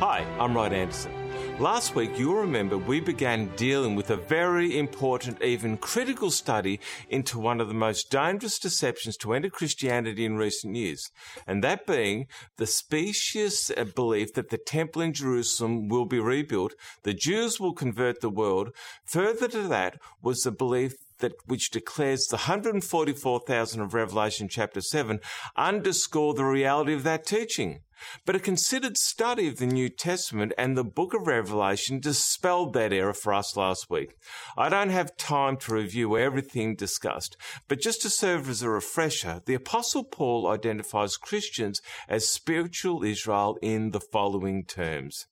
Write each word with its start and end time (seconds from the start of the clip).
Hi, 0.00 0.24
I'm 0.38 0.54
Rod 0.54 0.72
Anderson. 0.72 1.10
Last 1.58 1.96
week, 1.96 2.16
you'll 2.16 2.36
remember 2.36 2.78
we 2.78 3.00
began 3.00 3.48
dealing 3.56 3.96
with 3.96 4.10
a 4.10 4.16
very 4.16 4.78
important, 4.78 5.42
even 5.42 5.76
critical 5.76 6.30
study 6.30 6.78
into 7.08 7.40
one 7.40 7.60
of 7.60 7.66
the 7.66 7.74
most 7.74 8.08
dangerous 8.08 8.60
deceptions 8.60 9.16
to 9.16 9.32
enter 9.32 9.50
Christianity 9.50 10.24
in 10.24 10.36
recent 10.36 10.76
years, 10.76 11.10
and 11.48 11.64
that 11.64 11.84
being 11.84 12.28
the 12.58 12.66
specious 12.66 13.72
belief 13.96 14.34
that 14.34 14.50
the 14.50 14.58
temple 14.58 15.02
in 15.02 15.12
Jerusalem 15.12 15.88
will 15.88 16.06
be 16.06 16.20
rebuilt, 16.20 16.74
the 17.02 17.12
Jews 17.12 17.58
will 17.58 17.74
convert 17.74 18.20
the 18.20 18.30
world. 18.30 18.70
Further 19.04 19.48
to 19.48 19.62
that 19.66 19.98
was 20.22 20.42
the 20.42 20.52
belief 20.52 20.94
that 21.18 21.32
which 21.46 21.70
declares 21.70 22.26
the 22.26 22.36
144,000 22.36 23.80
of 23.80 23.94
Revelation 23.94 24.48
chapter 24.48 24.80
7 24.80 25.20
underscore 25.56 26.34
the 26.34 26.44
reality 26.44 26.94
of 26.94 27.02
that 27.04 27.26
teaching. 27.26 27.80
But 28.24 28.36
a 28.36 28.40
considered 28.40 28.96
study 28.96 29.48
of 29.48 29.56
the 29.56 29.66
New 29.66 29.88
Testament 29.88 30.52
and 30.56 30.76
the 30.76 30.84
book 30.84 31.14
of 31.14 31.26
Revelation 31.26 31.98
dispelled 31.98 32.72
that 32.74 32.92
error 32.92 33.12
for 33.12 33.34
us 33.34 33.56
last 33.56 33.90
week. 33.90 34.14
I 34.56 34.68
don't 34.68 34.90
have 34.90 35.16
time 35.16 35.56
to 35.58 35.74
review 35.74 36.16
everything 36.16 36.76
discussed, 36.76 37.36
but 37.66 37.80
just 37.80 38.02
to 38.02 38.10
serve 38.10 38.48
as 38.48 38.62
a 38.62 38.70
refresher, 38.70 39.42
the 39.46 39.54
Apostle 39.54 40.04
Paul 40.04 40.46
identifies 40.46 41.16
Christians 41.16 41.80
as 42.08 42.28
spiritual 42.28 43.02
Israel 43.02 43.58
in 43.62 43.90
the 43.90 44.00
following 44.00 44.64
terms. 44.64 45.26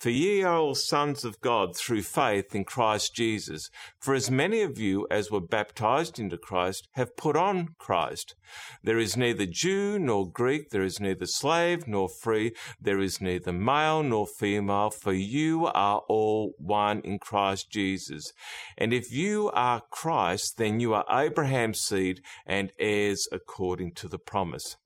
For 0.00 0.08
ye 0.08 0.42
are 0.42 0.56
all 0.56 0.74
sons 0.74 1.26
of 1.26 1.42
God 1.42 1.76
through 1.76 2.04
faith 2.04 2.54
in 2.54 2.64
Christ 2.64 3.14
Jesus. 3.14 3.68
For 4.00 4.14
as 4.14 4.30
many 4.30 4.62
of 4.62 4.78
you 4.78 5.06
as 5.10 5.30
were 5.30 5.42
baptized 5.42 6.18
into 6.18 6.38
Christ 6.38 6.88
have 6.92 7.18
put 7.18 7.36
on 7.36 7.74
Christ. 7.78 8.34
There 8.82 8.98
is 8.98 9.14
neither 9.14 9.44
Jew 9.44 9.98
nor 9.98 10.26
Greek, 10.26 10.70
there 10.70 10.82
is 10.82 11.00
neither 11.00 11.26
slave 11.26 11.86
nor 11.86 12.08
free, 12.08 12.52
there 12.80 12.98
is 12.98 13.20
neither 13.20 13.52
male 13.52 14.02
nor 14.02 14.26
female, 14.26 14.88
for 14.88 15.12
you 15.12 15.66
are 15.66 16.00
all 16.08 16.54
one 16.56 17.02
in 17.02 17.18
Christ 17.18 17.70
Jesus. 17.70 18.32
And 18.78 18.94
if 18.94 19.12
you 19.12 19.50
are 19.52 19.82
Christ, 19.90 20.56
then 20.56 20.80
you 20.80 20.94
are 20.94 21.04
Abraham's 21.10 21.82
seed 21.82 22.22
and 22.46 22.72
heirs 22.78 23.28
according 23.30 23.92
to 23.96 24.08
the 24.08 24.18
promise. 24.18 24.78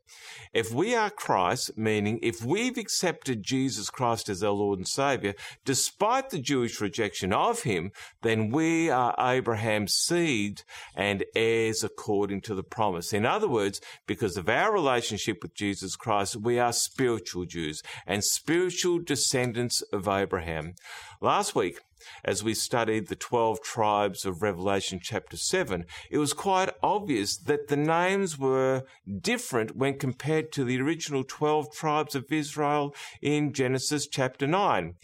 If 0.52 0.72
we 0.72 0.94
are 0.94 1.10
Christ, 1.10 1.72
meaning 1.77 2.19
if 2.22 2.44
we've 2.44 2.78
accepted 2.78 3.42
Jesus 3.42 3.91
Christ 3.91 4.28
as 4.28 4.42
our 4.42 4.52
Lord 4.52 4.78
and 4.78 4.88
Savior, 4.88 5.34
despite 5.64 6.30
the 6.30 6.38
Jewish 6.38 6.80
rejection 6.80 7.33
of 7.33 7.62
Him, 7.62 7.91
then 8.22 8.50
we 8.50 8.91
are 8.91 9.14
Abraham's 9.19 9.94
seed 9.94 10.62
and 10.94 11.24
heirs 11.34 11.83
according 11.83 12.42
to 12.42 12.55
the 12.55 12.62
promise. 12.62 13.12
In 13.12 13.27
other 13.27 13.48
words, 13.48 13.80
because 14.06 14.36
of 14.36 14.48
our 14.48 14.72
relationship 14.72 15.42
with 15.42 15.55
Jesus 15.55 15.96
Christ, 15.96 16.36
we 16.36 16.58
are 16.58 16.72
spiritual 16.72 17.44
Jews 17.44 17.83
and 18.06 18.22
spiritual 18.22 19.00
descendants 19.00 19.83
of 19.92 20.08
Abraham. 20.08 20.74
Last 21.25 21.55
week, 21.55 21.80
as 22.25 22.42
we 22.42 22.55
studied 22.55 23.08
the 23.08 23.17
12 23.17 23.62
tribes 23.62 24.25
of 24.25 24.42
Revelation 24.42 24.98
chapter 25.02 25.36
7, 25.36 25.85
it 26.11 26.18
was 26.18 26.33
quite 26.33 26.70
obvious 26.83 27.36
that 27.36 27.68
the 27.68 27.77
names 27.77 28.39
were 28.39 28.83
different 29.20 29.77
when 29.77 29.98
compared 29.98 30.52
to 30.52 30.64
the 30.64 30.80
original 30.80 31.24
12 31.24 31.73
tribes 31.73 32.14
of 32.14 32.30
Israel 32.30 32.95
in 33.23 33.52
Genesis 33.52 34.07
chapter 34.07 34.46
9. 34.46 34.95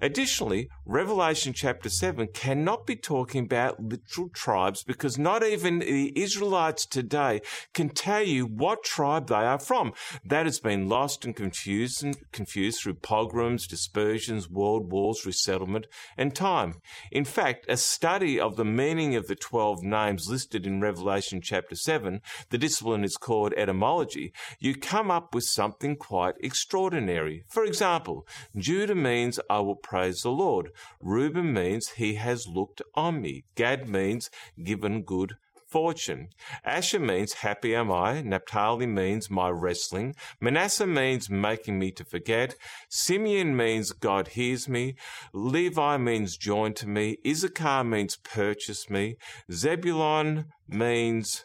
Additionally, 0.00 0.68
Revelation 0.84 1.52
chapter 1.52 1.88
7 1.88 2.28
cannot 2.34 2.86
be 2.86 2.96
talking 2.96 3.44
about 3.44 3.82
literal 3.82 4.28
tribes 4.28 4.82
because 4.82 5.18
not 5.18 5.42
even 5.42 5.78
the 5.78 6.12
Israelites 6.20 6.86
today 6.86 7.40
can 7.74 7.88
tell 7.88 8.22
you 8.22 8.46
what 8.46 8.84
tribe 8.84 9.28
they 9.28 9.34
are 9.34 9.58
from. 9.58 9.92
That 10.24 10.46
has 10.46 10.60
been 10.60 10.88
lost 10.88 11.24
and 11.24 11.34
confused 11.34 12.02
and 12.02 12.16
confused 12.32 12.80
through 12.80 12.94
pogroms, 12.94 13.66
dispersions, 13.66 14.50
world 14.50 14.90
wars, 14.90 15.24
resettlement, 15.24 15.69
and 16.16 16.34
time 16.34 16.50
time. 16.50 16.80
In 17.12 17.24
fact, 17.24 17.66
a 17.68 17.76
study 17.76 18.40
of 18.40 18.56
the 18.56 18.64
meaning 18.64 19.14
of 19.14 19.26
the 19.26 19.34
12 19.36 19.82
names 19.82 20.28
listed 20.28 20.66
in 20.66 20.80
Revelation 20.80 21.40
chapter 21.42 21.76
7, 21.76 22.20
the 22.50 22.58
discipline 22.58 23.04
is 23.04 23.16
called 23.16 23.52
etymology, 23.56 24.32
you 24.58 24.74
come 24.74 25.10
up 25.10 25.34
with 25.34 25.44
something 25.44 25.96
quite 25.96 26.34
extraordinary. 26.40 27.44
For 27.48 27.64
example, 27.64 28.26
Judah 28.56 28.94
means 28.94 29.38
I 29.48 29.60
will 29.60 29.76
praise 29.76 30.22
the 30.22 30.30
Lord. 30.30 30.70
Reuben 31.00 31.52
means 31.52 31.90
he 31.90 32.14
has 32.14 32.46
looked 32.46 32.82
on 32.94 33.20
me. 33.20 33.44
Gad 33.54 33.88
means 33.88 34.30
given 34.62 35.02
good 35.02 35.34
fortune. 35.70 36.28
Asher 36.64 36.98
means 36.98 37.34
happy 37.34 37.74
am 37.74 37.90
I. 37.92 38.22
Naphtali 38.22 38.86
means 38.86 39.30
my 39.30 39.48
wrestling. 39.48 40.14
Manasseh 40.40 40.86
means 40.86 41.30
making 41.30 41.78
me 41.78 41.92
to 41.92 42.04
forget. 42.04 42.56
Simeon 42.88 43.56
means 43.56 43.92
God 43.92 44.28
hears 44.28 44.68
me. 44.68 44.96
Levi 45.32 45.96
means 45.96 46.36
join 46.36 46.74
to 46.74 46.88
me. 46.88 47.18
Issachar 47.26 47.84
means 47.84 48.16
purchase 48.16 48.90
me. 48.90 49.16
Zebulon 49.50 50.46
means 50.68 51.44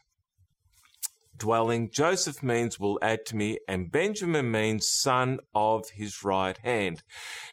dwelling. 1.37 1.89
Joseph 1.89 2.41
means 2.41 2.79
will 2.79 2.99
add 3.01 3.25
to 3.27 3.35
me, 3.35 3.59
and 3.67 3.91
Benjamin 3.91 4.51
means 4.51 4.87
son 4.87 5.39
of 5.53 5.89
his 5.91 6.23
right 6.23 6.57
hand. 6.57 7.03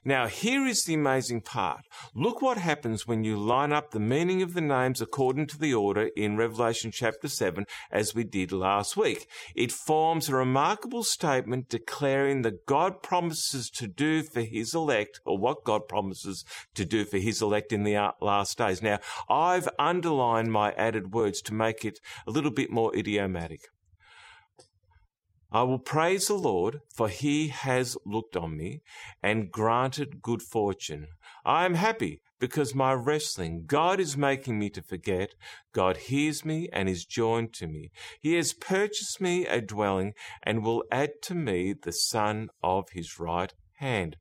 Now, 0.05 0.27
here 0.27 0.67
is 0.67 0.85
the 0.85 0.95
amazing 0.95 1.43
part. 1.43 1.87
Look 2.15 2.43
what 2.43 2.59
happens 2.59 3.07
when 3.07 3.25
you 3.25 3.37
line 3.37 3.73
up 3.73 3.91
the 3.91 4.01
meaning 4.01 4.43
of 4.43 4.55
the 4.55 4.61
names 4.61 5.01
according 5.01 5.47
to 5.49 5.59
the 5.59 5.75
order 5.75 6.11
in 6.17 6.37
Revelation 6.37 6.91
chapter 6.91 7.29
7, 7.29 7.67
as 7.91 8.15
we 8.15 8.25
did 8.25 8.53
last 8.53 8.97
week. 8.97 9.27
It 9.55 9.73
forms 9.73 10.29
a 10.29 10.37
remarkable 10.37 11.05
statement 11.05 11.69
declaring 11.69 12.43
that 12.43 12.67
God 12.67 13.03
promises 13.03 13.71
to 13.71 13.87
do 13.87 14.23
for 14.23 14.43
his 14.43 14.75
elect, 14.75 15.21
or 15.25 15.39
what 15.39 15.65
God 15.65 15.89
promises 15.89 16.45
to 16.75 16.85
do 16.85 17.05
for 17.05 17.19
his 17.19 17.43
elect 17.43 17.73
in 17.73 17.85
the 17.85 17.97
uh, 17.97 18.13
last 18.21 18.59
days. 18.59 18.83
Now, 18.83 18.99
I've 19.29 19.69
underlined 19.79 20.53
my 20.53 20.73
added 20.73 21.13
words 21.13 21.41
to 21.43 21.55
make 21.55 21.85
it 21.85 22.01
a 22.27 22.31
little 22.31 22.51
bit 22.51 22.71
more 22.71 22.95
idiomatic. 22.97 23.72
I 25.55 25.65
will 25.65 25.79
praise 25.79 26.29
the 26.29 26.35
Lord, 26.35 26.81
for 26.95 27.11
he 27.11 27.49
has 27.49 27.99
looked 28.07 28.37
on 28.37 28.57
me 28.57 28.81
and 29.23 29.53
granted 29.53 30.23
good 30.23 30.41
fortune. 30.41 31.09
I 31.45 31.67
am 31.67 31.75
happy 31.75 32.23
because 32.39 32.75
my 32.75 32.95
wrestling, 32.95 33.65
God 33.67 34.01
is 34.01 34.17
making 34.17 34.59
me 34.59 34.71
to 34.71 34.81
forget. 34.81 35.35
God 35.73 35.99
hears 35.99 36.43
me 36.43 36.71
and 36.73 36.89
is 36.89 37.05
joined 37.05 37.53
to 37.55 37.67
me. 37.67 37.91
He 38.19 38.35
has 38.37 38.55
purchased 38.55 39.21
me 39.21 39.47
a 39.47 39.61
dwelling 39.61 40.15
and 40.43 40.65
will 40.65 40.85
add 40.91 41.21
to 41.25 41.35
me 41.35 41.75
the 41.75 41.93
son 41.93 42.49
of 42.63 42.89
his 42.93 43.21
right 43.21 43.53
hand. 43.75 44.17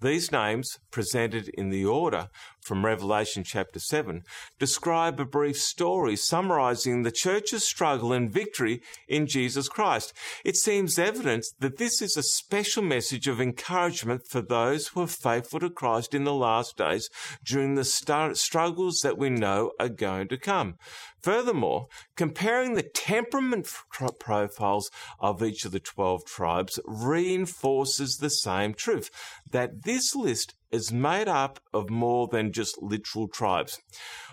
These 0.00 0.30
names, 0.30 0.78
presented 0.90 1.48
in 1.48 1.70
the 1.70 1.84
order 1.84 2.28
from 2.64 2.84
Revelation 2.84 3.44
chapter 3.44 3.78
7, 3.78 4.22
describe 4.58 5.20
a 5.20 5.24
brief 5.24 5.58
story 5.58 6.16
summarizing 6.16 7.02
the 7.02 7.12
church's 7.12 7.62
struggle 7.62 8.12
and 8.12 8.32
victory 8.32 8.80
in 9.06 9.26
Jesus 9.26 9.68
Christ. 9.68 10.14
It 10.44 10.56
seems 10.56 10.98
evident 10.98 11.44
that 11.60 11.76
this 11.76 12.00
is 12.00 12.16
a 12.16 12.22
special 12.22 12.82
message 12.82 13.28
of 13.28 13.40
encouragement 13.40 14.26
for 14.26 14.40
those 14.40 14.88
who 14.88 15.02
are 15.02 15.06
faithful 15.06 15.60
to 15.60 15.70
Christ 15.70 16.14
in 16.14 16.24
the 16.24 16.32
last 16.32 16.78
days 16.78 17.10
during 17.44 17.74
the 17.74 17.84
struggles 17.84 19.00
that 19.00 19.18
we 19.18 19.28
know 19.28 19.72
are 19.78 19.90
going 19.90 20.28
to 20.28 20.38
come. 20.38 20.76
Furthermore, 21.22 21.86
comparing 22.16 22.74
the 22.74 22.82
temperament 22.82 23.66
profiles 24.18 24.90
of 25.18 25.42
each 25.42 25.64
of 25.64 25.72
the 25.72 25.80
12 25.80 26.24
tribes 26.24 26.80
reinforces 26.84 28.18
the 28.18 28.30
same 28.30 28.74
truth 28.74 29.10
that 29.50 29.84
this 29.84 30.14
list 30.14 30.54
is 30.74 30.92
made 30.92 31.28
up 31.28 31.60
of 31.72 31.88
more 31.88 32.26
than 32.26 32.52
just 32.52 32.82
literal 32.82 33.28
tribes. 33.28 33.80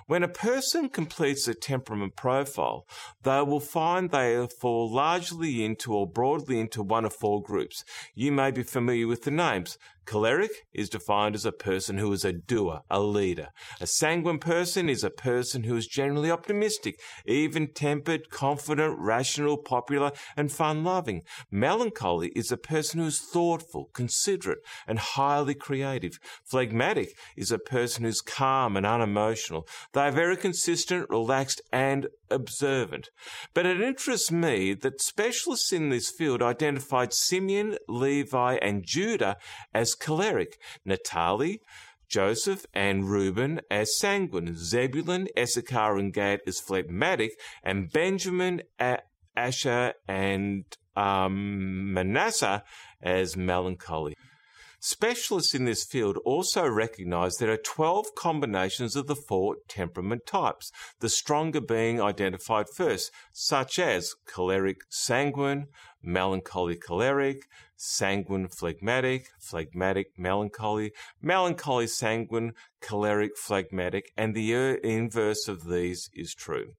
When 0.07 0.23
a 0.23 0.27
person 0.27 0.89
completes 0.89 1.47
a 1.47 1.53
temperament 1.53 2.15
profile, 2.15 2.85
they 3.23 3.41
will 3.41 3.59
find 3.59 4.09
they 4.09 4.47
fall 4.59 4.91
largely 4.91 5.63
into 5.63 5.93
or 5.93 6.07
broadly 6.07 6.59
into 6.59 6.81
one 6.81 7.05
of 7.05 7.13
four 7.13 7.41
groups. 7.41 7.83
You 8.15 8.31
may 8.31 8.51
be 8.51 8.63
familiar 8.63 9.07
with 9.07 9.23
the 9.23 9.31
names 9.31 9.77
Choleric 10.05 10.65
is 10.73 10.89
defined 10.89 11.35
as 11.35 11.45
a 11.45 11.51
person 11.51 11.97
who 11.97 12.11
is 12.11 12.25
a 12.25 12.33
doer, 12.33 12.81
a 12.89 12.99
leader. 12.99 13.49
A 13.79 13.87
sanguine 13.87 14.39
person 14.39 14.89
is 14.89 15.03
a 15.03 15.09
person 15.09 15.63
who 15.63 15.75
is 15.75 15.87
generally 15.87 16.31
optimistic, 16.31 16.99
even 17.25 17.67
tempered, 17.67 18.29
confident, 18.29 18.97
rational, 18.99 19.57
popular, 19.57 20.11
and 20.35 20.51
fun 20.51 20.83
loving. 20.83 21.21
Melancholy 21.49 22.29
is 22.35 22.51
a 22.51 22.57
person 22.57 22.99
who 22.99 23.05
is 23.05 23.19
thoughtful, 23.19 23.89
considerate, 23.93 24.59
and 24.87 24.99
highly 24.99 25.53
creative. 25.53 26.19
Phlegmatic 26.43 27.15
is 27.37 27.51
a 27.51 27.59
person 27.59 28.03
who's 28.03 28.21
calm 28.21 28.75
and 28.75 28.85
unemotional. 28.85 29.67
They 29.93 30.01
are 30.01 30.11
very 30.11 30.37
consistent, 30.37 31.09
relaxed, 31.09 31.61
and 31.71 32.07
observant. 32.29 33.09
But 33.53 33.65
it 33.65 33.81
interests 33.81 34.31
me 34.31 34.73
that 34.75 35.01
specialists 35.01 35.73
in 35.73 35.89
this 35.89 36.09
field 36.09 36.41
identified 36.41 37.13
Simeon, 37.13 37.77
Levi, 37.89 38.55
and 38.61 38.83
Judah 38.85 39.35
as 39.73 39.95
choleric, 39.95 40.57
Naphtali, 40.85 41.59
Joseph 42.07 42.65
and 42.73 43.09
Reuben 43.09 43.61
as 43.71 43.97
sanguine, 43.97 44.55
Zebulun, 44.55 45.27
Issachar, 45.37 45.97
and 45.97 46.13
Gad 46.13 46.41
as 46.45 46.59
phlegmatic, 46.59 47.31
and 47.63 47.91
Benjamin, 47.91 48.63
Asher, 49.35 49.93
and 50.07 50.65
um, 50.95 51.93
Manasseh 51.93 52.63
as 53.01 53.37
melancholy. 53.37 54.13
Specialists 54.83 55.53
in 55.53 55.65
this 55.65 55.83
field 55.83 56.17
also 56.25 56.67
recognize 56.67 57.37
there 57.37 57.51
are 57.51 57.57
12 57.57 58.15
combinations 58.15 58.95
of 58.95 59.05
the 59.05 59.15
four 59.15 59.57
temperament 59.67 60.25
types, 60.25 60.71
the 61.01 61.07
stronger 61.07 61.61
being 61.61 62.01
identified 62.01 62.65
first, 62.67 63.11
such 63.31 63.77
as 63.77 64.15
choleric 64.25 64.77
sanguine, 64.89 65.67
melancholy 66.01 66.75
choleric, 66.75 67.43
sanguine 67.77 68.47
phlegmatic, 68.47 69.27
phlegmatic 69.39 70.17
melancholy, 70.17 70.93
melancholy 71.21 71.85
sanguine, 71.85 72.53
choleric 72.81 73.37
phlegmatic, 73.37 74.11
and 74.17 74.33
the 74.33 74.79
inverse 74.83 75.47
of 75.47 75.69
these 75.69 76.09
is 76.15 76.33
true. 76.33 76.73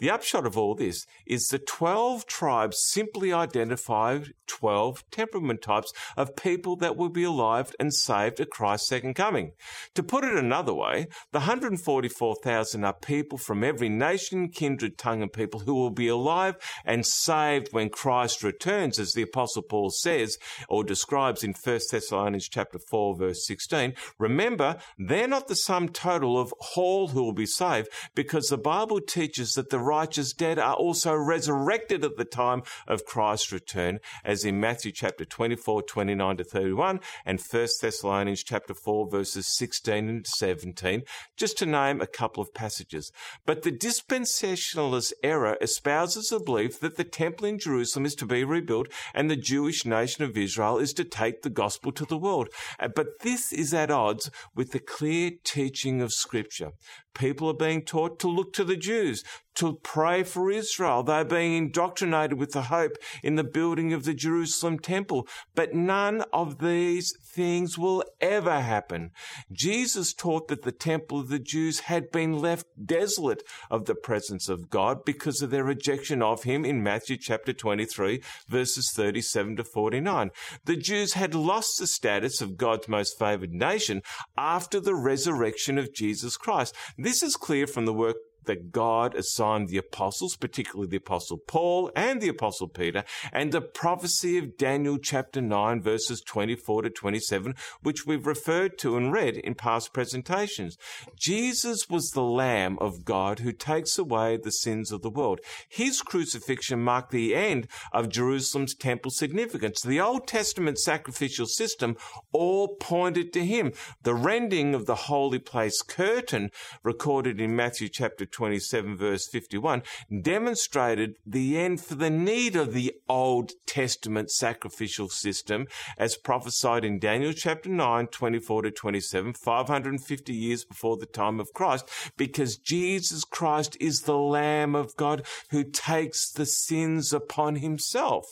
The 0.00 0.10
upshot 0.10 0.46
of 0.46 0.56
all 0.56 0.74
this 0.74 1.06
is 1.26 1.48
the 1.48 1.58
12 1.58 2.24
tribes 2.24 2.82
simply 2.82 3.34
identify 3.34 4.20
12 4.46 5.04
temperament 5.10 5.60
types 5.60 5.92
of 6.16 6.36
people 6.36 6.74
that 6.76 6.96
will 6.96 7.10
be 7.10 7.22
alive 7.22 7.74
and 7.78 7.92
saved 7.92 8.40
at 8.40 8.48
Christ's 8.48 8.88
second 8.88 9.12
coming. 9.12 9.52
To 9.94 10.02
put 10.02 10.24
it 10.24 10.34
another 10.34 10.72
way, 10.72 11.06
the 11.32 11.40
144,000 11.40 12.82
are 12.82 12.94
people 12.94 13.36
from 13.36 13.62
every 13.62 13.90
nation, 13.90 14.48
kindred, 14.48 14.96
tongue, 14.96 15.20
and 15.20 15.32
people 15.32 15.60
who 15.60 15.74
will 15.74 15.90
be 15.90 16.08
alive 16.08 16.56
and 16.84 17.04
saved 17.04 17.68
when 17.72 17.90
Christ 17.90 18.42
returns, 18.42 18.98
as 18.98 19.12
the 19.12 19.22
Apostle 19.22 19.62
Paul 19.62 19.90
says 19.90 20.38
or 20.68 20.82
describes 20.82 21.44
in 21.44 21.52
1 21.52 21.80
Thessalonians 21.90 22.48
chapter 22.48 22.78
4, 22.78 23.16
verse 23.16 23.46
16. 23.46 23.92
Remember, 24.18 24.78
they're 24.98 25.28
not 25.28 25.48
the 25.48 25.54
sum 25.54 25.90
total 25.90 26.40
of 26.40 26.54
all 26.74 27.08
who 27.08 27.22
will 27.22 27.34
be 27.34 27.44
saved 27.44 27.88
because 28.14 28.48
the 28.48 28.56
Bible 28.56 29.00
teaches 29.02 29.52
that 29.52 29.68
the 29.68 29.89
righteous 29.90 30.32
dead 30.32 30.58
are 30.58 30.74
also 30.74 31.12
resurrected 31.14 32.04
at 32.04 32.16
the 32.16 32.24
time 32.24 32.62
of 32.86 33.04
Christ's 33.04 33.50
return, 33.50 33.98
as 34.24 34.44
in 34.44 34.60
Matthew 34.60 34.92
chapter 34.92 35.24
24, 35.24 35.82
29 35.82 36.36
to 36.36 36.44
31, 36.44 37.00
and 37.26 37.40
1 37.40 37.68
Thessalonians 37.82 38.44
chapter 38.44 38.72
4, 38.72 39.10
verses 39.10 39.48
16 39.48 40.08
and 40.08 40.26
17, 40.26 41.02
just 41.36 41.58
to 41.58 41.66
name 41.66 42.00
a 42.00 42.06
couple 42.06 42.40
of 42.40 42.54
passages. 42.54 43.10
But 43.44 43.62
the 43.62 43.72
dispensationalist 43.72 45.12
error 45.24 45.56
espouses 45.60 46.28
the 46.28 46.38
belief 46.38 46.78
that 46.78 46.96
the 46.96 47.04
temple 47.04 47.46
in 47.46 47.58
Jerusalem 47.58 48.06
is 48.06 48.14
to 48.16 48.26
be 48.26 48.44
rebuilt 48.44 48.86
and 49.12 49.28
the 49.28 49.36
Jewish 49.36 49.84
nation 49.84 50.22
of 50.22 50.36
Israel 50.36 50.78
is 50.78 50.92
to 50.94 51.04
take 51.04 51.42
the 51.42 51.50
gospel 51.50 51.90
to 51.92 52.04
the 52.04 52.16
world. 52.16 52.48
Uh, 52.78 52.88
but 52.88 53.06
this 53.22 53.52
is 53.52 53.74
at 53.74 53.90
odds 53.90 54.30
with 54.54 54.70
the 54.70 54.78
clear 54.78 55.32
teaching 55.42 56.00
of 56.00 56.12
Scripture. 56.12 56.70
People 57.14 57.50
are 57.50 57.54
being 57.54 57.82
taught 57.82 58.18
to 58.20 58.28
look 58.28 58.52
to 58.54 58.64
the 58.64 58.76
Jews, 58.76 59.24
to 59.56 59.74
pray 59.82 60.22
for 60.22 60.50
Israel. 60.50 61.02
They're 61.02 61.24
being 61.24 61.54
indoctrinated 61.54 62.38
with 62.38 62.52
the 62.52 62.62
hope 62.62 62.92
in 63.22 63.34
the 63.34 63.44
building 63.44 63.92
of 63.92 64.04
the 64.04 64.14
Jerusalem 64.14 64.78
temple. 64.78 65.26
But 65.54 65.74
none 65.74 66.22
of 66.32 66.58
these 66.58 67.12
things 67.30 67.76
will 67.76 68.04
ever 68.20 68.60
happen. 68.60 69.10
Jesus 69.52 70.14
taught 70.14 70.48
that 70.48 70.62
the 70.62 70.72
temple 70.72 71.20
of 71.20 71.28
the 71.28 71.38
Jews 71.38 71.80
had 71.80 72.10
been 72.10 72.38
left 72.38 72.66
desolate 72.84 73.42
of 73.70 73.84
the 73.84 73.94
presence 73.94 74.48
of 74.48 74.70
God 74.70 75.04
because 75.04 75.42
of 75.42 75.50
their 75.50 75.64
rejection 75.64 76.22
of 76.22 76.44
him 76.44 76.64
in 76.64 76.82
Matthew 76.82 77.16
chapter 77.16 77.52
23 77.52 78.22
verses 78.48 78.90
37 78.94 79.56
to 79.56 79.64
49. 79.64 80.30
The 80.64 80.76
Jews 80.76 81.12
had 81.14 81.34
lost 81.34 81.78
the 81.78 81.86
status 81.86 82.40
of 82.40 82.56
God's 82.56 82.88
most 82.88 83.18
favored 83.18 83.52
nation 83.52 84.02
after 84.36 84.80
the 84.80 84.94
resurrection 84.94 85.78
of 85.78 85.94
Jesus 85.94 86.36
Christ. 86.36 86.74
This 87.02 87.22
is 87.22 87.34
clear 87.34 87.66
from 87.66 87.86
the 87.86 87.94
work 87.94 88.16
that 88.44 88.72
God 88.72 89.14
assigned 89.14 89.68
the 89.68 89.78
apostles, 89.78 90.36
particularly 90.36 90.88
the 90.88 90.96
apostle 90.96 91.38
Paul 91.38 91.90
and 91.94 92.20
the 92.20 92.28
apostle 92.28 92.68
Peter, 92.68 93.04
and 93.32 93.52
the 93.52 93.60
prophecy 93.60 94.38
of 94.38 94.56
Daniel 94.56 94.98
chapter 94.98 95.40
9 95.40 95.82
verses 95.82 96.20
24 96.20 96.82
to 96.82 96.90
27, 96.90 97.54
which 97.82 98.06
we've 98.06 98.26
referred 98.26 98.78
to 98.78 98.96
and 98.96 99.12
read 99.12 99.36
in 99.36 99.54
past 99.54 99.92
presentations. 99.92 100.76
Jesus 101.16 101.88
was 101.88 102.10
the 102.10 102.22
Lamb 102.22 102.78
of 102.80 103.04
God 103.04 103.40
who 103.40 103.52
takes 103.52 103.98
away 103.98 104.36
the 104.36 104.52
sins 104.52 104.92
of 104.92 105.02
the 105.02 105.10
world. 105.10 105.40
His 105.68 106.02
crucifixion 106.02 106.80
marked 106.80 107.10
the 107.10 107.34
end 107.34 107.68
of 107.92 108.08
Jerusalem's 108.08 108.74
temple 108.74 109.10
significance. 109.10 109.82
The 109.82 110.00
Old 110.00 110.26
Testament 110.26 110.78
sacrificial 110.78 111.46
system 111.46 111.96
all 112.32 112.76
pointed 112.76 113.32
to 113.32 113.44
him. 113.44 113.72
The 114.02 114.14
rending 114.14 114.74
of 114.74 114.86
the 114.86 114.94
holy 114.94 115.38
place 115.38 115.82
curtain 115.82 116.50
recorded 116.82 117.40
in 117.40 117.56
Matthew 117.56 117.88
chapter 117.88 118.26
27, 118.30 118.96
verse 118.96 119.28
51, 119.28 119.82
demonstrated 120.22 121.16
the 121.26 121.58
end 121.58 121.80
for 121.80 121.94
the 121.94 122.10
need 122.10 122.56
of 122.56 122.72
the 122.72 122.94
Old 123.08 123.52
Testament 123.66 124.30
sacrificial 124.30 125.08
system 125.08 125.66
as 125.98 126.16
prophesied 126.16 126.84
in 126.84 126.98
Daniel 126.98 127.32
chapter 127.32 127.68
9, 127.68 128.06
24 128.08 128.62
to 128.62 128.70
27, 128.70 129.34
550 129.34 130.32
years 130.32 130.64
before 130.64 130.96
the 130.96 131.06
time 131.06 131.40
of 131.40 131.52
Christ, 131.52 131.88
because 132.16 132.56
Jesus 132.56 133.24
Christ 133.24 133.76
is 133.80 134.02
the 134.02 134.18
Lamb 134.18 134.74
of 134.74 134.96
God 134.96 135.26
who 135.50 135.64
takes 135.64 136.30
the 136.30 136.46
sins 136.46 137.12
upon 137.12 137.56
himself. 137.56 138.24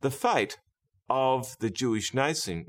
The 0.00 0.10
fate 0.10 0.58
of 1.08 1.56
the 1.60 1.70
Jewish 1.70 2.12
nation, 2.14 2.64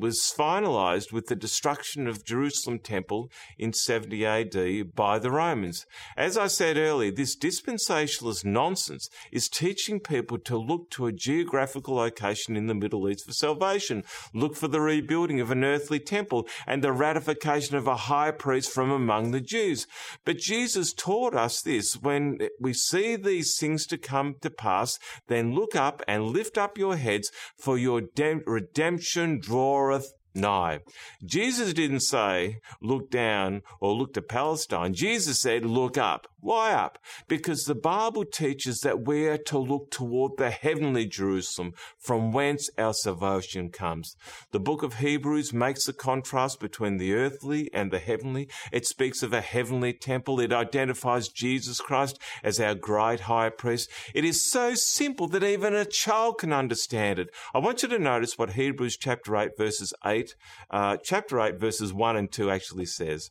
was 0.00 0.32
finalized 0.36 1.12
with 1.12 1.26
the 1.26 1.36
destruction 1.36 2.06
of 2.06 2.24
Jerusalem 2.24 2.78
temple 2.78 3.30
in 3.58 3.72
70 3.72 4.24
AD 4.24 4.94
by 4.94 5.18
the 5.18 5.30
Romans. 5.30 5.86
As 6.16 6.38
I 6.38 6.46
said 6.46 6.76
earlier, 6.76 7.10
this 7.10 7.36
dispensationalist 7.36 8.44
nonsense 8.44 9.08
is 9.32 9.48
teaching 9.48 9.98
people 9.98 10.38
to 10.38 10.56
look 10.56 10.90
to 10.90 11.06
a 11.06 11.12
geographical 11.12 11.94
location 11.94 12.56
in 12.56 12.66
the 12.66 12.74
Middle 12.74 13.08
East 13.08 13.26
for 13.26 13.32
salvation, 13.32 14.04
look 14.32 14.54
for 14.54 14.68
the 14.68 14.80
rebuilding 14.80 15.40
of 15.40 15.50
an 15.50 15.64
earthly 15.64 15.98
temple 15.98 16.46
and 16.66 16.82
the 16.82 16.92
ratification 16.92 17.76
of 17.76 17.86
a 17.86 17.96
high 17.96 18.30
priest 18.30 18.70
from 18.70 18.90
among 18.90 19.30
the 19.30 19.40
Jews. 19.40 19.86
But 20.24 20.38
Jesus 20.38 20.92
taught 20.92 21.34
us 21.34 21.60
this 21.60 21.94
when 21.94 22.38
we 22.60 22.72
see 22.72 23.16
these 23.16 23.58
things 23.58 23.86
to 23.86 23.98
come 23.98 24.36
to 24.42 24.50
pass, 24.50 24.98
then 25.26 25.54
look 25.54 25.74
up 25.74 26.02
and 26.06 26.24
lift 26.24 26.56
up 26.56 26.78
your 26.78 26.96
heads 26.96 27.30
for 27.58 27.79
your 27.80 28.02
redemption 28.46 29.40
draweth 29.40 30.12
nigh. 30.34 30.80
Jesus 31.24 31.72
didn't 31.72 32.00
say, 32.00 32.58
look 32.80 33.10
down 33.10 33.62
or 33.80 33.94
look 33.94 34.14
to 34.14 34.22
Palestine. 34.22 34.94
Jesus 34.94 35.40
said, 35.40 35.64
look 35.64 35.98
up. 35.98 36.26
Why 36.42 36.72
up? 36.72 36.98
Because 37.28 37.64
the 37.64 37.74
Bible 37.74 38.24
teaches 38.24 38.80
that 38.80 39.06
we 39.06 39.26
are 39.26 39.36
to 39.38 39.58
look 39.58 39.90
toward 39.90 40.38
the 40.38 40.50
heavenly 40.50 41.04
Jerusalem 41.04 41.74
from 41.98 42.32
whence 42.32 42.70
our 42.78 42.94
salvation 42.94 43.68
comes. 43.68 44.16
The 44.50 44.60
book 44.60 44.82
of 44.82 44.94
Hebrews 44.94 45.52
makes 45.52 45.86
a 45.86 45.92
contrast 45.92 46.58
between 46.58 46.96
the 46.96 47.14
earthly 47.14 47.68
and 47.74 47.90
the 47.90 47.98
heavenly. 47.98 48.48
It 48.72 48.86
speaks 48.86 49.22
of 49.22 49.34
a 49.34 49.42
heavenly 49.42 49.92
temple. 49.92 50.40
It 50.40 50.52
identifies 50.52 51.28
Jesus 51.28 51.80
Christ 51.80 52.18
as 52.42 52.58
our 52.58 52.74
great 52.74 53.20
high 53.20 53.50
priest. 53.50 53.90
It 54.14 54.24
is 54.24 54.50
so 54.50 54.74
simple 54.74 55.28
that 55.28 55.44
even 55.44 55.74
a 55.74 55.84
child 55.84 56.38
can 56.38 56.52
understand 56.52 57.18
it. 57.18 57.28
I 57.52 57.58
want 57.58 57.82
you 57.82 57.88
to 57.90 57.98
notice 57.98 58.38
what 58.38 58.52
Hebrews 58.52 58.96
chapter 58.96 59.36
8 59.36 59.58
verses 59.58 59.92
8 60.06 60.19
8, 60.20 60.34
uh, 60.70 60.96
chapter 61.02 61.40
8, 61.40 61.58
verses 61.58 61.92
1 61.92 62.16
and 62.16 62.30
2 62.30 62.50
actually 62.50 62.86
says. 62.86 63.30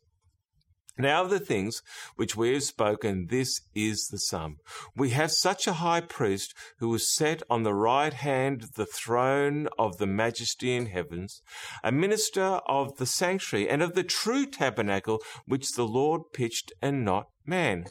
Now, 0.99 1.23
of 1.23 1.29
the 1.29 1.39
things 1.39 1.81
which 2.17 2.35
we 2.35 2.51
have 2.51 2.63
spoken, 2.63 3.27
this 3.29 3.61
is 3.73 4.09
the 4.11 4.19
sum. 4.19 4.57
We 4.97 5.11
have 5.11 5.31
such 5.31 5.65
a 5.65 5.79
high 5.79 6.01
priest 6.01 6.53
who 6.79 6.93
is 6.93 7.15
set 7.15 7.41
on 7.49 7.63
the 7.63 7.73
right 7.73 8.13
hand 8.13 8.63
of 8.63 8.73
the 8.73 8.85
throne 8.85 9.69
of 9.77 9.97
the 9.97 10.07
majesty 10.07 10.75
in 10.75 10.87
heavens, 10.87 11.41
a 11.85 11.91
minister 11.93 12.59
of 12.67 12.97
the 12.97 13.05
sanctuary 13.05 13.69
and 13.69 13.81
of 13.81 13.93
the 13.93 14.03
true 14.03 14.45
tabernacle 14.45 15.21
which 15.45 15.71
the 15.71 15.87
Lord 15.87 16.33
pitched 16.33 16.73
and 16.81 17.05
not 17.05 17.27
man. 17.45 17.85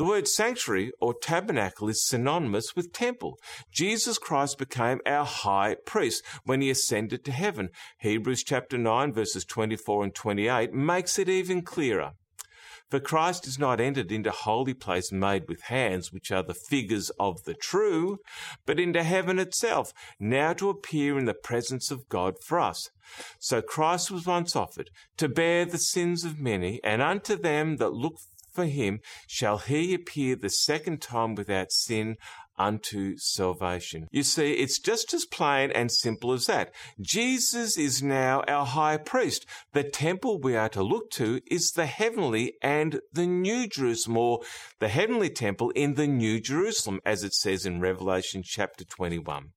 The 0.00 0.06
word 0.06 0.28
sanctuary 0.28 0.92
or 0.98 1.12
tabernacle 1.12 1.86
is 1.90 2.06
synonymous 2.06 2.74
with 2.74 2.90
temple. 2.90 3.38
Jesus 3.70 4.16
Christ 4.16 4.56
became 4.56 5.02
our 5.04 5.26
high 5.26 5.76
priest 5.84 6.24
when 6.44 6.62
he 6.62 6.70
ascended 6.70 7.22
to 7.26 7.32
heaven. 7.32 7.68
Hebrews 7.98 8.42
chapter 8.42 8.78
9 8.78 9.12
verses 9.12 9.44
24 9.44 10.04
and 10.04 10.14
28 10.14 10.72
makes 10.72 11.18
it 11.18 11.28
even 11.28 11.60
clearer. 11.60 12.12
For 12.90 12.98
Christ 12.98 13.46
is 13.46 13.58
not 13.58 13.78
entered 13.78 14.10
into 14.10 14.30
holy 14.30 14.72
place 14.72 15.12
made 15.12 15.46
with 15.48 15.64
hands, 15.64 16.10
which 16.10 16.32
are 16.32 16.42
the 16.42 16.54
figures 16.54 17.10
of 17.20 17.44
the 17.44 17.52
true, 17.52 18.20
but 18.64 18.80
into 18.80 19.02
heaven 19.02 19.38
itself, 19.38 19.92
now 20.18 20.54
to 20.54 20.70
appear 20.70 21.18
in 21.18 21.26
the 21.26 21.34
presence 21.34 21.90
of 21.90 22.08
God 22.08 22.36
for 22.42 22.58
us. 22.58 22.88
So 23.38 23.60
Christ 23.60 24.10
was 24.10 24.26
once 24.26 24.56
offered 24.56 24.88
to 25.18 25.28
bear 25.28 25.66
the 25.66 25.76
sins 25.76 26.24
of 26.24 26.40
many, 26.40 26.80
and 26.82 27.02
unto 27.02 27.36
them 27.36 27.76
that 27.76 27.92
look 27.92 28.14
for 28.52 28.66
him 28.66 29.00
shall 29.26 29.58
he 29.58 29.94
appear 29.94 30.36
the 30.36 30.50
second 30.50 31.00
time 31.00 31.34
without 31.34 31.72
sin 31.72 32.16
unto 32.60 33.16
salvation. 33.16 34.06
You 34.12 34.22
see, 34.22 34.52
it's 34.52 34.78
just 34.78 35.14
as 35.14 35.24
plain 35.24 35.72
and 35.72 35.90
simple 35.90 36.32
as 36.32 36.44
that. 36.44 36.72
Jesus 37.00 37.78
is 37.78 38.02
now 38.02 38.42
our 38.46 38.66
high 38.66 38.98
priest. 38.98 39.46
The 39.72 39.84
temple 39.84 40.38
we 40.38 40.54
are 40.54 40.68
to 40.70 40.82
look 40.82 41.10
to 41.12 41.40
is 41.50 41.70
the 41.70 41.86
heavenly 41.86 42.54
and 42.62 43.00
the 43.12 43.26
new 43.26 43.66
Jerusalem, 43.66 44.18
or 44.18 44.40
the 44.78 44.88
heavenly 44.88 45.30
temple 45.30 45.70
in 45.70 45.94
the 45.94 46.06
new 46.06 46.38
Jerusalem, 46.38 47.00
as 47.04 47.24
it 47.24 47.32
says 47.32 47.64
in 47.64 47.80
Revelation 47.80 48.42
chapter 48.44 48.84
21. 48.84 49.52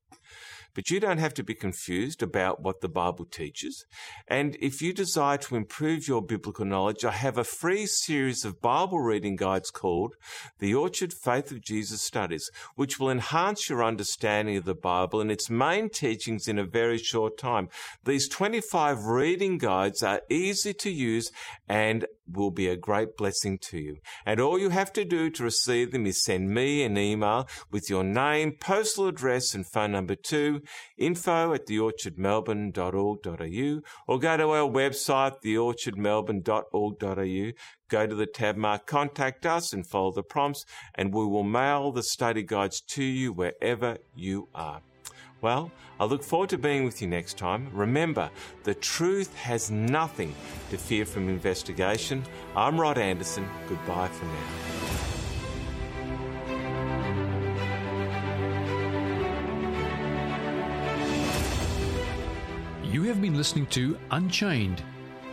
But 0.75 0.89
you 0.89 0.99
don't 0.99 1.19
have 1.19 1.33
to 1.35 1.43
be 1.43 1.53
confused 1.53 2.23
about 2.23 2.61
what 2.61 2.81
the 2.81 2.89
Bible 2.89 3.25
teaches. 3.25 3.85
And 4.27 4.57
if 4.59 4.81
you 4.81 4.93
desire 4.93 5.37
to 5.37 5.55
improve 5.55 6.07
your 6.07 6.21
biblical 6.21 6.65
knowledge, 6.65 7.05
I 7.05 7.11
have 7.11 7.37
a 7.37 7.43
free 7.43 7.85
series 7.85 8.43
of 8.43 8.61
Bible 8.61 8.99
reading 8.99 9.35
guides 9.35 9.69
called 9.69 10.15
The 10.59 10.73
Orchard 10.73 11.13
Faith 11.13 11.51
of 11.51 11.61
Jesus 11.61 12.01
Studies, 12.01 12.49
which 12.75 12.99
will 12.99 13.09
enhance 13.09 13.69
your 13.69 13.83
understanding 13.83 14.57
of 14.57 14.65
the 14.65 14.75
Bible 14.75 15.21
and 15.21 15.31
its 15.31 15.49
main 15.49 15.89
teachings 15.89 16.47
in 16.47 16.57
a 16.57 16.63
very 16.63 16.97
short 16.97 17.37
time. 17.37 17.69
These 18.05 18.27
25 18.29 19.05
reading 19.05 19.57
guides 19.57 20.01
are 20.03 20.21
easy 20.29 20.73
to 20.73 20.89
use 20.89 21.31
and 21.67 22.05
will 22.31 22.51
be 22.51 22.67
a 22.67 22.77
great 22.77 23.17
blessing 23.17 23.57
to 23.57 23.77
you. 23.77 23.97
And 24.25 24.39
all 24.39 24.57
you 24.59 24.69
have 24.69 24.93
to 24.93 25.03
do 25.05 25.29
to 25.31 25.43
receive 25.43 25.91
them 25.91 26.05
is 26.05 26.23
send 26.23 26.49
me 26.49 26.83
an 26.83 26.97
email 26.97 27.47
with 27.71 27.89
your 27.89 28.03
name, 28.03 28.55
postal 28.59 29.07
address, 29.07 29.53
and 29.53 29.65
phone 29.65 29.91
number 29.91 30.15
to 30.15 30.61
info 30.97 31.53
at 31.53 31.67
theorchardmelbourne.org.au 31.67 33.81
or 34.07 34.19
go 34.19 34.37
to 34.37 34.49
our 34.49 34.69
website, 34.69 35.41
theorchardmelbourne.org.au. 35.43 37.51
Go 37.89 38.07
to 38.07 38.15
the 38.15 38.25
tab 38.25 38.55
mark 38.55 38.87
Contact 38.87 39.45
Us 39.45 39.73
and 39.73 39.85
follow 39.85 40.11
the 40.11 40.23
prompts, 40.23 40.65
and 40.95 41.13
we 41.13 41.25
will 41.25 41.43
mail 41.43 41.91
the 41.91 42.03
study 42.03 42.43
guides 42.43 42.79
to 42.81 43.03
you 43.03 43.33
wherever 43.33 43.97
you 44.15 44.47
are. 44.55 44.81
Well, 45.43 45.71
I 45.99 46.05
look 46.05 46.23
forward 46.23 46.51
to 46.51 46.57
being 46.57 46.85
with 46.85 47.01
you 47.01 47.07
next 47.09 47.37
time. 47.37 47.67
Remember, 47.73 48.29
the 48.63 48.73
truth 48.73 49.35
has 49.35 49.69
nothing 49.69 50.33
to 50.69 50.77
fear 50.77 51.05
from 51.05 51.27
investigation. 51.27 52.23
I'm 52.55 52.79
Rod 52.79 52.97
Anderson. 52.97 53.45
Goodbye 53.67 54.07
for 54.07 54.23
now. 54.23 54.31
You 62.85 63.03
have 63.03 63.21
been 63.21 63.35
listening 63.35 63.65
to 63.67 63.97
Unchained. 64.11 64.81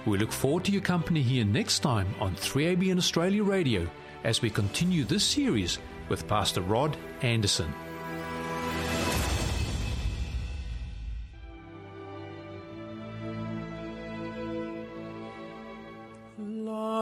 We 0.07 0.19
look 0.19 0.33
forward 0.33 0.65
to 0.65 0.73
your 0.73 0.83
company 0.83 1.23
here 1.23 1.45
next 1.45 1.81
time 1.81 2.13
on 2.19 2.35
3ABN 2.35 2.99
Australia 2.99 3.45
Radio 3.45 3.89
as 4.25 4.43
we 4.43 4.51
continue 4.51 5.05
this 5.05 5.23
series 5.23 5.79
with 6.09 6.27
Pastor 6.27 6.63
Rod 6.63 6.97
Anderson. 7.23 7.73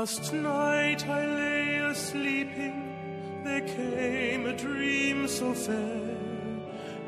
Last 0.09 0.33
night 0.33 1.07
I 1.07 1.27
lay 1.27 1.77
a-sleeping, 1.91 3.43
there 3.45 3.61
came 3.61 4.47
a 4.47 4.57
dream 4.57 5.29
so 5.29 5.53
fair. 5.53 6.17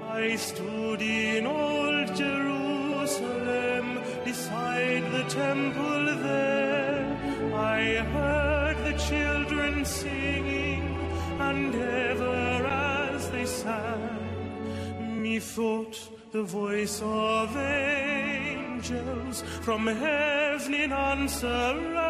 I 0.04 0.36
stood 0.36 1.00
in 1.00 1.46
old 1.46 2.14
Jerusalem, 2.14 4.00
beside 4.22 5.10
the 5.12 5.24
temple 5.30 6.14
there. 6.26 7.16
I 7.54 8.04
heard 8.14 8.76
the 8.84 8.92
children 9.08 9.86
singing, 9.86 10.82
and 11.40 11.74
ever 11.74 12.66
as 12.66 13.30
they 13.30 13.46
sang, 13.46 15.22
methought 15.22 15.98
the 16.32 16.42
voice 16.42 17.00
of 17.02 17.56
angels 17.56 19.40
from 19.62 19.86
heaven 19.86 20.40
in 20.74 20.92
answer 20.92 22.09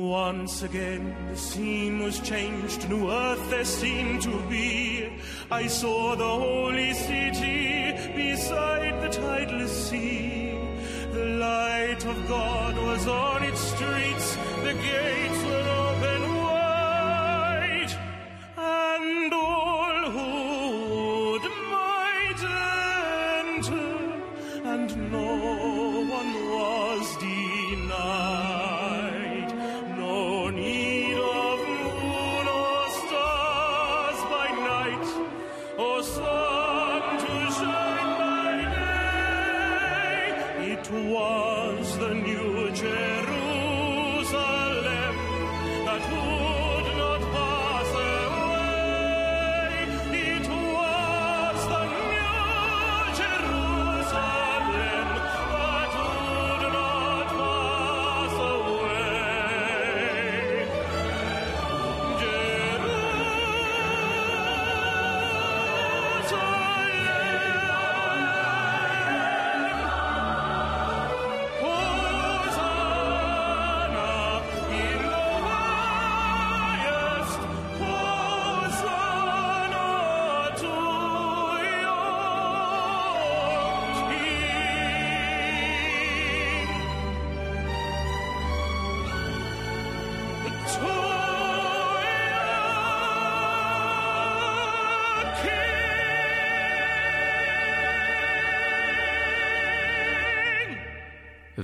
once 0.37 0.63
again 0.63 1.13
the 1.29 1.35
scene 1.35 1.99
was 1.99 2.17
changed, 2.21 2.89
new 2.89 3.11
earth 3.11 3.49
there 3.49 3.65
seemed 3.65 4.21
to 4.21 4.35
be. 4.49 5.09
I 5.51 5.67
saw 5.67 6.15
the 6.15 6.33
holy 6.45 6.93
city 6.93 7.91
beside 8.15 8.93
the 9.03 9.09
tideless 9.09 9.75
sea. 9.89 10.57
The 11.11 11.25
light 11.47 12.05
of 12.05 12.17
God 12.29 12.77
was 12.77 13.07
on 13.07 13.43
its 13.43 13.59
streets, 13.59 14.27
the 14.67 14.73
gates 14.89 15.41
were 15.49 15.69
open 15.85 16.21
wide, 16.45 17.91
and 18.57 19.33
all 19.33 19.97
who 20.15 20.31
would 21.31 21.45
might 21.75 22.41
enter, 23.49 23.90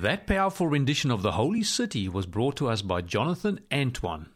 That 0.01 0.27
powerful 0.27 0.67
rendition 0.67 1.09
of 1.09 1.23
the 1.23 1.31
Holy 1.31 1.63
City 1.63 2.07
was 2.07 2.27
brought 2.27 2.55
to 2.57 2.67
us 2.67 2.83
by 2.83 3.01
Jonathan 3.01 3.61
Antoine. 3.73 4.27